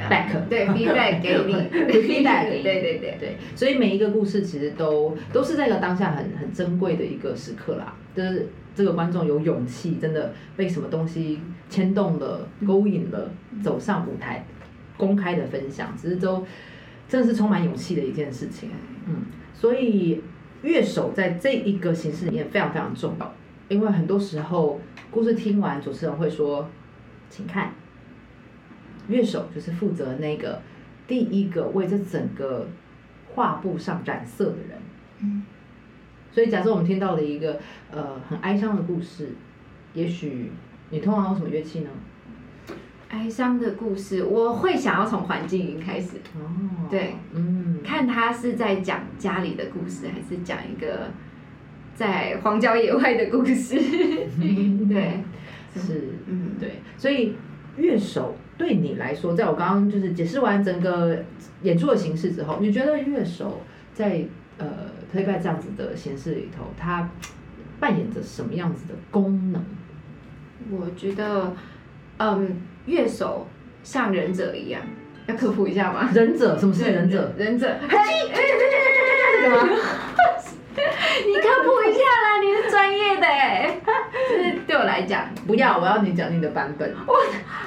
[0.09, 1.53] back 对 feedback 给你
[2.07, 3.17] feedback 对对对。
[3.19, 13.29] 对，所以每一个故事其实都都是在一个当下很很珍贵的一个时刻啦，就是这个观众有勇气，真的被什么东西牵动了、勾引了，
[13.63, 14.45] 走上舞台
[14.95, 16.45] 公开的分享，其实都
[17.07, 18.69] 真的是充满勇气的一件事情。
[19.07, 20.21] 嗯，所以
[20.61, 23.33] 乐手在这一个形式里面非常非常重要，
[23.67, 24.79] 因为很多时候
[25.11, 26.69] 故事听完，主持人会说，
[27.29, 27.73] 请看。
[29.09, 30.61] 乐手就是负责那个
[31.05, 32.67] 第一个为这整个
[33.33, 34.79] 画布上染色的人。
[35.21, 35.43] 嗯。
[36.31, 37.59] 所以，假设我们听到了一个
[37.91, 39.29] 呃很哀伤的故事，
[39.95, 40.51] 也许
[40.91, 41.89] 你通常用什么乐器呢？
[43.09, 51.09] 哀伤的故事，我会想要从环境音开始，哦，对，嗯，看他是在讲家里的故事，还是讲一个
[51.95, 53.75] 在荒郊野外的故事。
[54.87, 55.23] 对，
[55.73, 57.33] 是，嗯，对，所以
[57.77, 61.17] 乐手对你来说，在我刚刚就是解释完整个
[61.61, 63.61] 演出的形式之后，你觉得乐手
[63.93, 64.21] 在
[64.57, 64.67] 呃
[65.11, 67.09] playback 这样子的形式里头，他
[67.79, 69.63] 扮演着什么样子的功能？
[70.69, 71.53] 我觉得，
[72.17, 73.47] 嗯，乐手
[73.81, 74.81] 像忍者一样，
[75.27, 76.09] 要科普一下吗？
[76.13, 77.33] 忍者，什么是忍者？
[77.37, 77.97] 忍者，嘿，
[79.41, 79.69] 这个吗？
[81.25, 83.79] 你科普一下啦，你是专业的哎，
[84.29, 86.93] 就是对我来讲，不要，我要你讲你的版本。
[87.05, 87.15] 我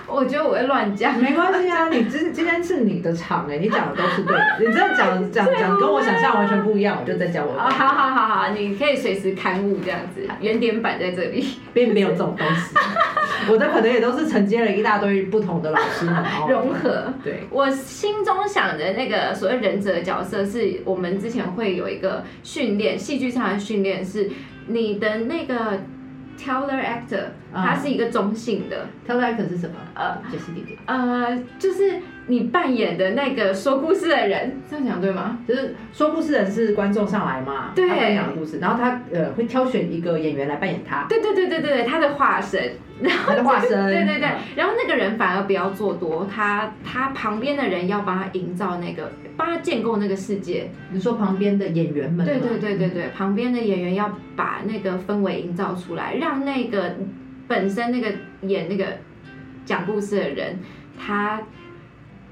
[0.06, 1.16] 我觉得我会乱讲。
[1.18, 4.56] 没关系啊，你今今天是你的场哎、你讲的都是对的。
[4.58, 12.76] 你真的讲讲讲跟我想象完全不一样，我就在讲我的哦，好好好好，你可以随时刊物这样子，原点版在这里，并没有这种东西。
[13.50, 17.12] 我的可能也都是承接了一大堆不同的老师们，然后融合。
[17.24, 24.30] 对，我心中想的那个所谓忍者的角色，是我们之前会有一个训练，戏剧上的训练是
[24.68, 25.80] 你的那个
[26.38, 29.76] teller actor，啊他是一个中性的，Teller Actor 是什么？
[29.94, 35.38] 呃解释一点，呃，就是你扮演的那个说故事的人，这样讲对吗？
[35.46, 37.88] 就是说故事人是观众上来嘛，对。
[37.88, 42.74] 他分享的故事，然后他呃会挑选一个演员来扮演他，对对对对对对，他的化身，
[43.26, 50.70] 他的化身， 对对对嗯，然后那个人反而不要做多，他他旁边的人要帮他营造那个，帮他建构那个世界。
[50.92, 56.94] 你说旁边的演员们吗，对对对对对，旁边的演员要把那个氛围营造出来，让那个
[57.48, 58.86] 本身那个演那个
[59.64, 60.58] 讲故事的人，
[60.98, 61.40] 他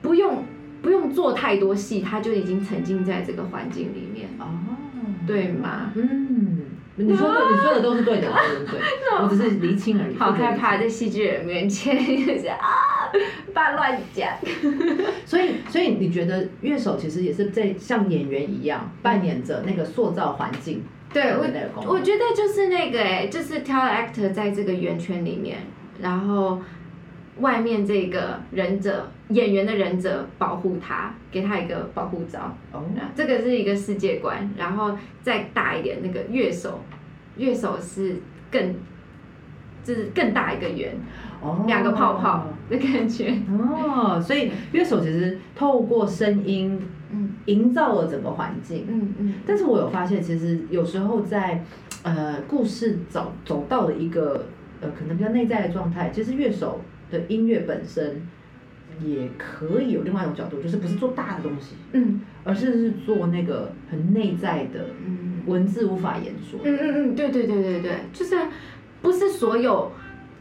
[0.03, 0.45] 不用
[0.83, 4.47] 不用做太多戏，他就已经沉浸在这个环境里面，哦，
[5.27, 5.93] 对吗？
[5.95, 6.61] 嗯，
[6.97, 8.29] 你说的你说的都是对的，
[8.67, 10.17] 对对对，我只是厘清而已。
[10.17, 13.11] 好害怕在戏剧人面前就是啊，
[13.53, 14.29] 不要乱讲。
[15.25, 20.83] 所以所以你觉得乐手其实也是在像演员一样扮演着那个塑造环境
[21.13, 21.45] 对我
[21.89, 25.59] 我觉得就是那个哎、就是挑 actor 在这个圆圈里面，
[26.01, 26.61] 然后
[27.41, 36.81] 外面这个忍者演员的忍者保护他，给他一个保护罩，哦，这个是一个世界观，然后再大一点，那个乐手，
[37.37, 38.17] 乐手是
[38.51, 38.75] 更
[39.83, 40.95] 就是更大一个圆，
[41.41, 41.65] 哦。
[41.67, 47.35] 两个泡泡的感觉，哦，所以乐手其实透过声音嗯。
[47.47, 48.85] 营造了整个环境。
[48.87, 51.65] 嗯嗯，但是我有发现，其实有时候在
[52.03, 54.47] 呃故事走走到了一个
[54.81, 58.21] 呃可能比较内在的状态，其实乐手的音乐本身
[59.05, 62.21] 也可以有另外一种角度，就是不是做大的东西，嗯。
[62.43, 65.43] 而是是做那个很内在的嗯。
[65.47, 66.61] 文字无法言说。
[66.63, 68.37] 嗯嗯嗯，对对对对对，就是
[69.03, 69.91] 不是所有，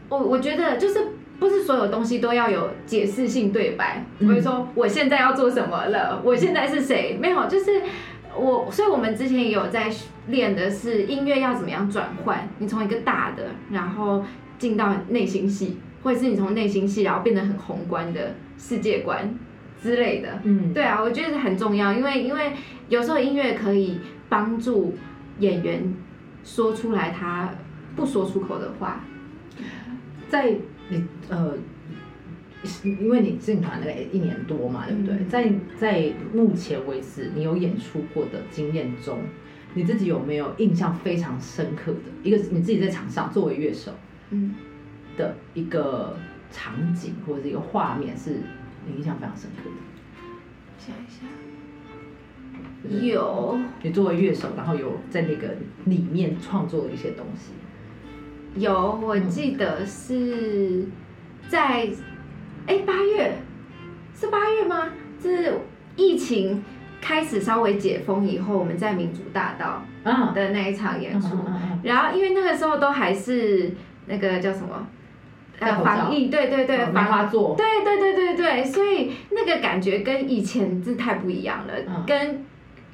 [0.08, 0.98] 我我觉得就是
[1.38, 4.28] 不是所有东西都要有解释性对白，嗯。
[4.28, 7.82] 比如说我现在要做什么了，我现在是谁，没有，就是
[8.36, 9.90] 我，所以我们之前也有在
[10.28, 14.24] 练的是音乐要怎么样转换，你从一个大的，然后
[14.58, 19.34] 进到内心戏，或者是你从内心戏然后变得很宏观的世界观
[19.82, 22.52] 之类的，嗯，对啊，我觉得很重要，因为因为
[22.88, 24.94] 有时候音乐可以帮助
[25.38, 25.94] 演员
[26.44, 27.50] 说出来他
[27.96, 29.04] 不说出口的话。
[30.28, 30.54] 在
[30.88, 31.54] 你呃，
[32.84, 35.16] 因为你进团那个一年多嘛，对不对？
[35.16, 35.28] 嗯。
[35.28, 39.18] 在在目前为止，你有演出过的经验中，
[39.74, 41.98] 你自己有没有印象非常深刻的？
[42.22, 43.90] 一个你自己在场上作为乐手
[44.30, 44.54] 嗯，
[45.20, 46.16] 的一个
[46.50, 48.30] 场景或者是一个画面，是
[48.86, 49.76] 你印象非常深刻的？
[50.78, 51.26] 想一下，
[53.06, 55.54] 有你作为乐手，然后有在那个
[55.84, 57.52] 里面创作了一些东西。
[58.54, 60.86] 有，我记得是
[61.48, 61.88] 在
[62.66, 63.36] 哎八月，
[64.14, 64.88] 是八月吗？
[65.20, 65.58] 是
[65.96, 66.64] 疫情
[67.00, 71.36] 开始稍微解封以后，我们在民主大道啊，的那一场演出。
[71.82, 73.70] 然后因为那个时候都还是
[74.06, 74.88] 那个叫什么，
[75.60, 75.84] 呃，戴口罩。
[75.84, 77.06] 防疫，对对对，防
[77.56, 82.04] 对对对对对，所以那个感觉跟以前是太不一样了，嗯。
[82.06, 82.44] 跟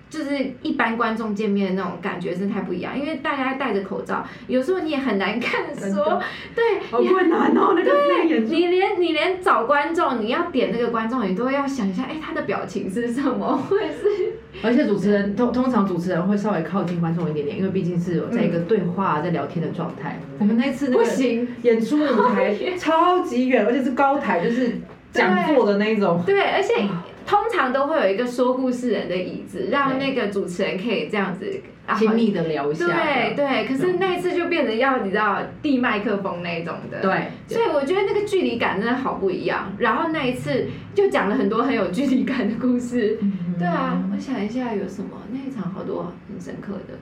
[0.08, 6.22] 就是一般观众见面的那种感觉是太不一样，因为大家戴着口罩，有时候你也很难看说真的，
[6.54, 8.46] 对，好困难哦，那个那个演。
[8.46, 20.18] 你连你连找观众，你要点那个观众，你都要想一下，哎，他的表情是什么，或者是 而且主持人通通常主持人会稍微靠近观众一点点，因为毕竟是有在一个对话、在聊天的状态。
[20.38, 21.04] 我们那一次那个
[21.62, 24.78] 演出舞台 超级远，而且是高台，就是
[25.12, 26.22] 讲座的那一种。
[26.24, 26.88] 对，而且
[27.26, 31.60] 通常都会有一个说故事人的椅子，让那个主持人可以这样子
[31.96, 32.86] 亲密的聊一下。
[32.86, 39.72] 对对，可是那一次就变得要你知道递麦克风那种的，，对，所以我觉得那个距离感真的好不一样。
[39.78, 46.94] 然后那一次就讲了很多很有距离感的故事，嗯对啊，我想一下有什么那一场好多很深刻的。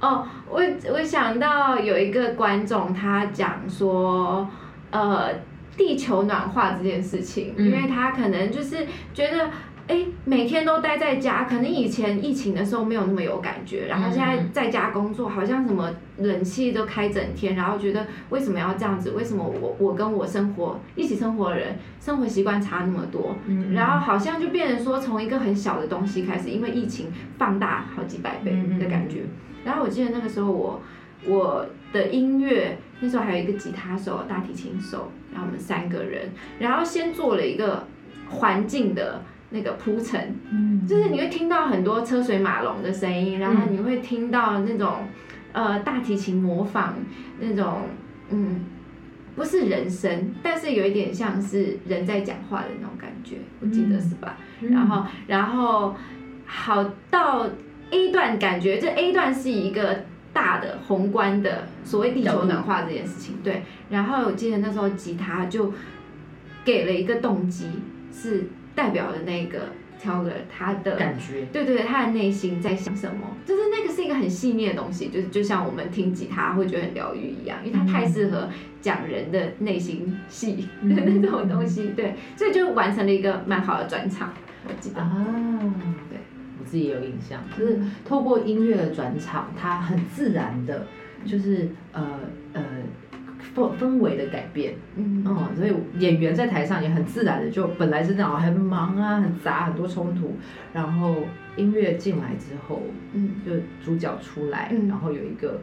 [0.00, 0.60] 哦，我
[0.92, 4.48] 我想到有一个观众他讲说，
[4.90, 5.28] 呃，
[5.76, 9.50] 地球暖化这件事情，嗯因为他可能就是觉得。
[9.88, 19.10] 哎，每天都待在家，可能以前疫情的时候没有那么有感觉，然后现在在家工作，好像什么冷气都开整天，然后觉得为什么要这样子？
[19.10, 23.34] 为什么我我跟我生活一起生活的人生活习惯差那么多？
[23.46, 29.24] 嗯然后好像就变成说，从一个很小的东西开始，因为疫情放大好几百倍的感觉。
[29.64, 30.80] 然后我记得那个时候我
[31.26, 37.86] 我的音乐那时候还有一个吉他手、大提琴手，然后我们三个人，然后先做了一个
[38.28, 45.08] 环境的那个铺陈，嗯就是你会听到很多车水马龙的声音，然后你会听到那种
[45.52, 46.94] 呃大提琴模仿
[47.40, 47.82] 那种
[48.30, 48.64] 嗯。
[49.34, 54.36] 不是人声，但是有一点像是人在讲话的那种感觉，我记得是吧？
[54.60, 55.96] 然后，然后
[56.44, 57.48] 好到
[57.90, 63.62] A 段，感觉这 A 段是一个大的宏观的所谓地球暖化这件事情，对。
[63.90, 65.72] 然后我记得那时候吉他就
[66.64, 67.66] 给了一个动机，
[68.12, 69.68] 是代表了那个
[70.02, 71.46] Taylor 他的感觉。
[71.52, 73.36] 对对对，他的内心在想什么？
[73.44, 78.48] 就是那个是一个很细腻的东西，就是就像我们听吉他会觉得很疗愈一样，因为它太适合
[78.80, 84.32] 讲人的内心戏的 那种东西，对，所以就完成了一个蛮好的转场，
[84.66, 85.00] 我记得。
[85.00, 85.26] 啊，
[86.08, 86.18] 对，
[86.62, 90.86] 我自己也有印象，就是透过音乐的转场，它很自然的，
[91.24, 92.20] 就是呃
[92.52, 92.62] 呃，
[93.54, 94.74] 氛氛围的改变。
[94.94, 95.24] 嗯。
[95.26, 100.36] 嗯，所以演员在台上也很自然的，就本来是那种很忙啊、很杂、很多冲突，
[100.72, 101.16] 然后
[101.56, 102.80] 音乐进来之后，
[103.12, 103.30] 嗯。
[103.44, 103.52] 就
[103.84, 104.86] 主角出来，嗯。
[104.88, 105.60] 然后有一个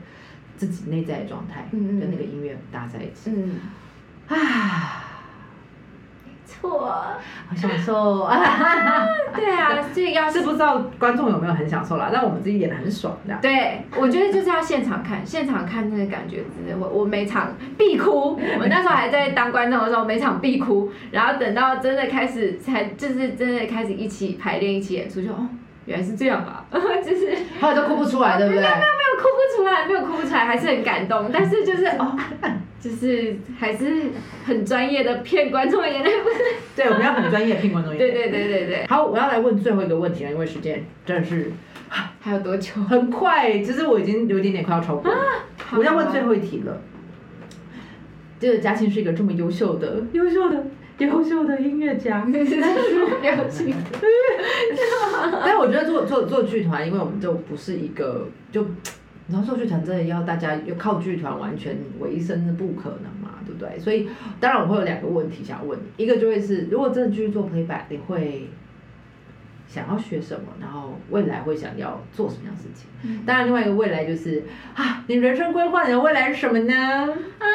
[0.57, 1.99] 自己内在的状态，嗯嗯。
[2.01, 3.55] 跟那个音乐搭在一起，嗯，
[4.27, 5.08] 啊，
[6.59, 8.39] 错，好享受啊！
[9.35, 13.41] 对啊，这个要 是不知道观众有没有很享受啦，但我们自己演的很爽，这样。
[13.41, 18.39] 对，我觉得就是要现场看，现场看那个感觉真的，我我每场必哭。
[18.59, 20.91] 我那时候还在当观众的时候，每场必哭。
[21.11, 25.47] 然后等到真的开始，才就是真的开始一起排练、一起演出，就哦，
[25.89, 26.63] 原来是这样啊，
[27.03, 28.61] 就是后来都哭不出来，对不对？
[28.61, 31.31] 没有没有哭不出来，没有哭不出来，还是很感动。
[31.33, 32.15] 但是就是哦，
[32.79, 34.11] 就是还是
[34.45, 36.37] 很专业的骗观众演的，不是？
[36.77, 38.11] 对，我们要很专业骗观众眼泪。
[38.11, 38.85] 对对对对对。
[38.87, 41.51] 好，我要来问最后一个问题了，因为时间真的是
[42.19, 42.79] 还有多久？
[42.83, 45.17] 很快，其实我已经有一点点快要超过了。
[45.75, 46.79] 我要问最后一题了。
[48.39, 50.63] 这个嘉庆是一个这么优秀的、优秀的、
[50.99, 52.25] 优秀的音乐家，
[53.21, 53.73] 表情。
[55.43, 58.65] 但我觉得做做做剧团，因为我们就不是一个就，
[59.29, 63.79] 然后做剧团真的要大家要靠剧团完全维生是不可能嘛，对不对？
[63.79, 68.47] 所以当然我会有两个问题想问你，一个就会是如果真的继续做 playback，你会
[69.69, 70.47] 想要学什么？
[70.59, 72.89] 然后未来会想要做什么样的事情？
[73.03, 74.43] 嗯当然，另外一个未来就是
[74.75, 76.73] 啊，你人生规划你的未来是什么呢？
[76.73, 77.45] 啊，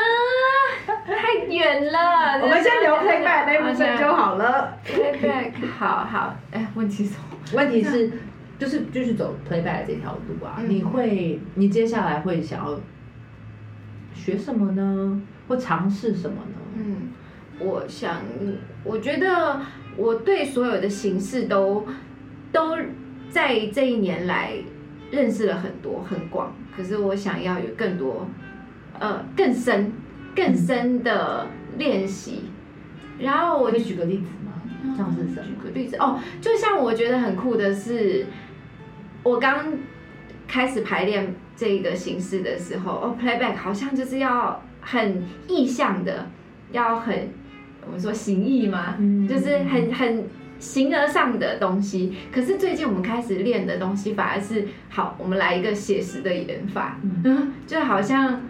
[1.04, 2.38] 太远了。
[2.40, 4.78] 我们先聊 playback 那部分就好了。
[4.86, 6.36] Playback，好好。
[6.52, 7.14] 哎，问题是？
[7.54, 8.10] 问题是，
[8.58, 12.80] 就是继续走 playback 这条路啊，嗯你会，你接下来会想要
[14.14, 15.20] 学什么呢？
[15.48, 16.58] 或尝试什么呢？
[16.76, 16.96] 嗯，
[17.58, 18.20] 我想，
[18.82, 19.60] 我觉得
[19.96, 21.86] 我对所有的形式都
[22.52, 22.76] 都
[23.30, 24.52] 在这一年来
[25.10, 28.28] 认识了很多很广，可是我想要有更多
[28.98, 29.92] 呃更深
[30.34, 31.46] 更深的
[31.78, 32.50] 练习，
[33.18, 34.94] 然后我可以举个例子吗？
[34.96, 35.44] 像是什么？
[35.44, 38.26] 举个例子哦，就像我觉得很酷的是，
[39.22, 39.72] 我刚
[40.46, 46.26] 开始排练这个形式的时候，哦，playback 好像就是要很意象的，
[46.72, 47.30] 要很
[47.86, 50.24] 我们说形意嘛，嗯就是很很
[50.58, 52.14] 形而上的东西。
[52.32, 58.40] 可是最近我们开始练的东西，反而是好，我们来一个写实的演法，嗯，就好像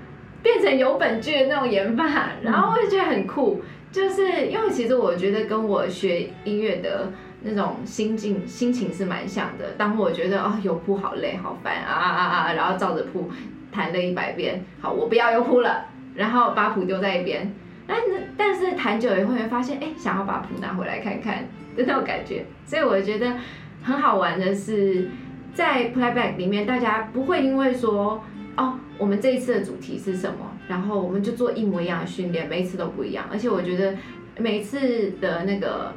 [0.42, 3.62] 变成有本剧的那种演法，然后我就觉得很酷。
[3.90, 7.12] 就是因为其实我觉得跟我学音乐的
[7.42, 9.70] 那种心境心情是蛮像的。
[9.78, 13.30] 当我觉得哦有谱好累好烦啊啊啊啊，然后照着谱
[13.70, 15.84] 弹了一百遍，好我不要有谱了，
[16.16, 17.54] 然后把谱丢在一边。
[17.86, 22.46] 但是但是谈久了以后会发现，哎，想要把谱拿回来看看的那种感觉。
[22.64, 23.34] 所以我觉得
[23.82, 25.08] 很好玩的是，
[25.52, 28.24] 在 playback 里面，大家不会因为说
[28.56, 33.26] 哦，我们这一次的主题是什么，然后我们就做一模一样的训练，每一次都不一样。
[33.30, 33.94] 而且我觉得
[34.38, 35.92] 每一次的那个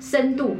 [0.00, 0.56] 深度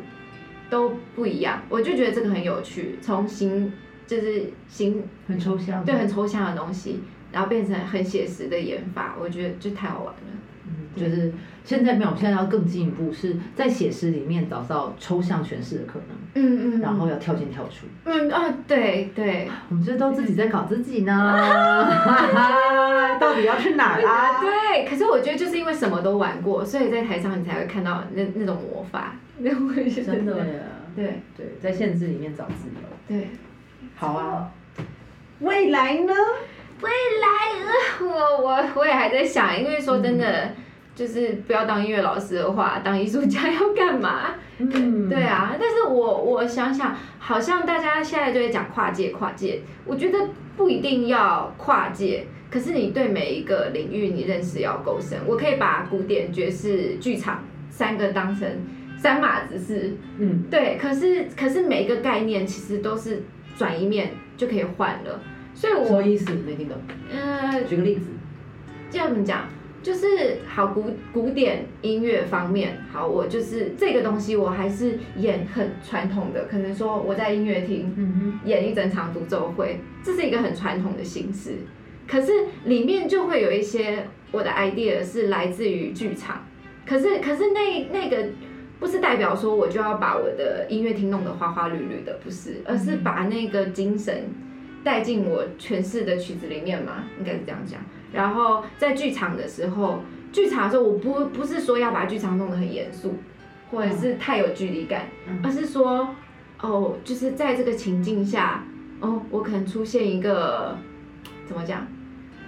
[0.69, 2.99] 都不一样，我就觉得这个很有趣。
[3.01, 3.73] 从形
[4.07, 5.85] 就是形很抽象。
[5.85, 7.01] 对很抽象的东西，
[7.33, 10.21] 然后变成很写实的演法，我觉得就太好玩了。
[10.97, 11.33] 嗯，就是
[11.65, 17.87] 现在没有，现在要更进一步，是在写诗里面找到抽象诠释的可能，嗯嗯，然后要跳进跳出。
[18.05, 19.49] 嗯啊，对对。
[19.69, 24.41] 我们这都自己在搞自己呢，哈哈，到底要去哪儿啊？
[24.43, 29.15] 对，可是我觉得就是因为什么都玩过，所以在台上你才会看到那那种魔法。
[29.39, 30.35] 那我觉得真的，
[30.95, 32.81] 对对，在限制里面找自由。
[33.07, 33.29] 对，
[33.97, 34.51] 好啊，
[35.41, 36.13] 未来呢？
[36.83, 37.27] 未来
[37.65, 40.51] 呃我我我也还在想，因为说真的，
[40.97, 44.35] 就是不要当音乐老师的话，当艺术家要干嘛？
[44.59, 50.19] 嗯对，啊，但是我我想想，好像大家现在都在讲跨界跨界，我觉得
[50.57, 55.19] 不一定要跨界，可是你对每一个领域你认识要够深。
[55.27, 58.49] 我可以把古典、爵士、剧场三个当成
[58.97, 63.23] 三码子事，嗯，对，可是可是每一个概念其实都是
[63.55, 65.21] 转一面就可以换了，
[65.53, 66.33] 所以我什么意思？
[66.47, 66.79] 没听懂。
[67.13, 68.07] 呃举个例子。
[68.89, 69.47] 这样怎么讲？
[69.87, 81.53] 就是好古古典音乐方面，好，我就是这个东西，我还是演很传统的，可能说我在音乐厅嗯演一整场独奏会，这是一个很传统的形式。
[82.09, 82.33] 可是
[82.65, 86.45] 里面就会有一些我的 idea 是来自于剧场，
[86.85, 88.27] 可是可是那那个
[88.81, 94.25] 不是代表说我就要把我的音乐厅弄得花花绿绿的，不是，而是把那个精神
[94.83, 97.81] 带进我诠释的曲子里面嘛，应该是这样讲。
[98.17, 100.01] 然后在剧场的时候，
[100.33, 103.15] 剧场的时候我不不是说要把剧场弄得很严肃，
[103.71, 106.09] 或者是太有距离感，嗯而是说
[106.61, 108.65] 哦，就是在这个情境下，
[109.01, 110.77] 哦，我可能出现一个
[111.47, 111.87] 怎么讲，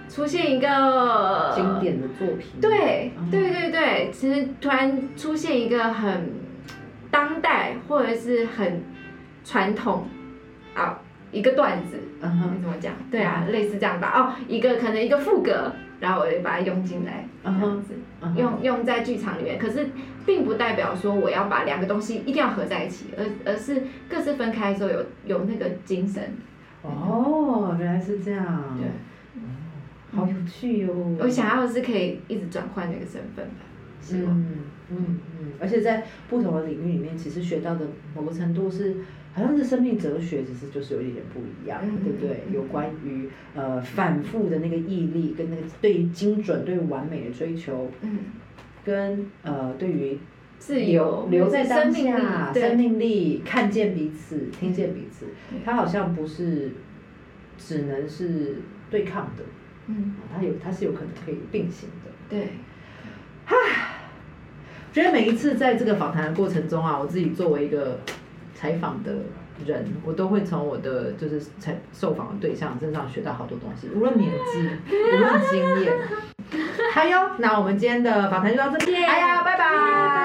[0.09, 2.59] 出现一个经典的作品。
[2.59, 6.33] 对嗯对对对，其实突然出现一个很
[7.11, 8.83] 当代或者是很
[9.45, 10.07] 传统
[10.73, 10.99] 啊
[11.31, 12.93] 一个段子，嗯哼你怎么讲？
[13.11, 14.13] 对啊，类似这样吧。
[14.15, 17.93] 哦，一个可能一个副歌，然后我就把它用进来，这嗯哼样子
[18.35, 19.57] 用用在剧场里面。
[19.59, 19.89] 可是
[20.25, 26.23] 并不代表说我要把两个东西一定要合在一起，而而是各自分开的时候有有那个精神。
[26.81, 28.77] 哦，原来是这样。
[28.77, 31.17] 对，好有趣哦。
[31.19, 33.65] 我想要的是可以一直转换那个身份吧，
[33.99, 34.33] 希望。
[34.33, 34.47] 嗯
[34.91, 38.97] 嗯嗯，而且在不同的领域里面，其实学到的某个程度是，
[39.39, 42.43] 好像是生命哲学，其实就是有一点不一样，嗯对不对？
[42.53, 48.19] 有关于呃反复的那个毅力，跟那个对于精准、对完美的追求，嗯，
[48.83, 50.17] 跟呃对于
[50.57, 55.27] 自由留留在当生命力下，生命力，看见彼此，听见彼此，
[55.63, 56.71] 它好像不是
[57.57, 58.57] 只能是
[58.91, 59.43] 对抗的，
[59.87, 62.11] 嗯，它有它是有可能可以并行的。
[62.29, 62.49] 对，
[64.91, 67.99] 觉得每一次在这个访谈的过程中啊，我自己作为一个
[68.59, 69.13] 采访的
[69.65, 75.93] 人，我都会从我的就是采受访的对象身上学到好多东西，无论年纪，无论经验。
[76.91, 80.18] 还有，那我们今天的访谈就到这边，哎呀，拜拜。